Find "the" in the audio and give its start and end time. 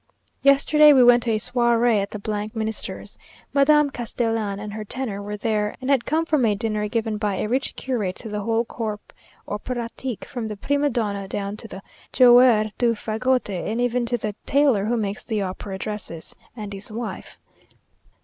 2.09-2.49, 8.27-8.39, 10.47-10.57, 11.67-11.83, 14.17-14.33, 15.23-15.43